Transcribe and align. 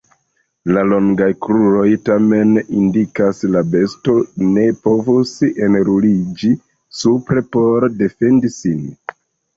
La 0.75 0.83
longaj 0.91 1.27
kruroj, 1.45 1.85
tamen, 2.09 2.55
indikas 2.79 3.43
la 3.57 3.63
besto 3.75 4.15
ne 4.55 4.63
povus 4.87 5.35
enruliĝi 5.67 6.51
supre 7.03 7.45
por 7.57 7.87
defendi 8.03 8.53
sin. 8.61 8.85